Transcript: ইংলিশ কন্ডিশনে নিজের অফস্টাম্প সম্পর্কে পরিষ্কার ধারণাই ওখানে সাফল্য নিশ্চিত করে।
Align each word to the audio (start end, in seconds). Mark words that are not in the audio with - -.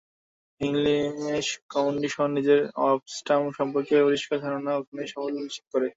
ইংলিশ 0.61 1.45
কন্ডিশনে 1.73 2.33
নিজের 2.37 2.59
অফস্টাম্প 2.85 3.45
সম্পর্কে 3.57 3.95
পরিষ্কার 4.07 4.37
ধারণাই 4.39 4.77
ওখানে 4.77 5.03
সাফল্য 5.11 5.37
নিশ্চিত 5.39 5.65
করে। 5.73 5.87